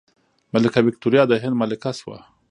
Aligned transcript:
ملکه 0.53 0.79
ویکتوریا 0.83 1.23
د 1.27 1.33
هند 1.43 1.55
ملکه 1.61 1.91
شوه. 1.99 2.17